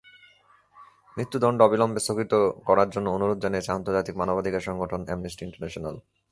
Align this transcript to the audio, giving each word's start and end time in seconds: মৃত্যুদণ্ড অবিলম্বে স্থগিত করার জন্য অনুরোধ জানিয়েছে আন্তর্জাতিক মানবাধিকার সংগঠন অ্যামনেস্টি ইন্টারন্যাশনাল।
মৃত্যুদণ্ড 1.17 1.59
অবিলম্বে 1.67 2.01
স্থগিত 2.03 2.33
করার 2.67 2.89
জন্য 2.89 3.07
অনুরোধ 3.09 3.37
জানিয়েছে 3.41 3.71
আন্তর্জাতিক 3.77 4.15
মানবাধিকার 4.21 4.67
সংগঠন 4.67 5.01
অ্যামনেস্টি 5.07 5.41
ইন্টারন্যাশনাল। 5.45 5.95